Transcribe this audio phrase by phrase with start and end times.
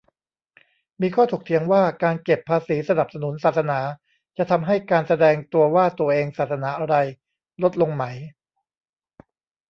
[1.01, 3.79] มีข้อถกเถียงว่า การเก็บภาษีสนับสนุนศาสนา
[4.37, 6.95] จะทำให้การแสดงตัวว่าตัวเองศาสนาอะไร
[7.61, 8.03] ลดลงไหม